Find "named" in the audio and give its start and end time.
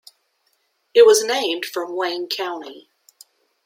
1.23-1.63